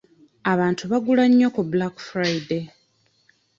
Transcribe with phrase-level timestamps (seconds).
[0.51, 2.63] Abantu bagula nnyo ku Black Friday.